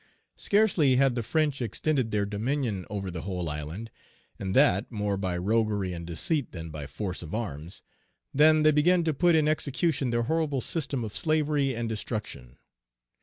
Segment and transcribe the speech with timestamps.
[0.39, 3.91] "Scarcely had the French extended their dominion over the whole island,
[4.39, 7.83] and that more by roguery and deceit than by force of arms,
[8.33, 12.57] than they began to put in execution their horrible system of slavery and destruction.